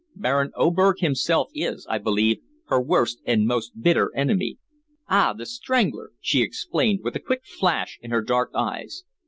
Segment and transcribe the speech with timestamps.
[0.15, 4.57] Baron Oberg himself is, I believe, her worst and most bitter enemy."
[5.07, 5.31] "Ah!
[5.33, 9.03] the Strangler!" she exclaimed with a quick flash in her dark eyes.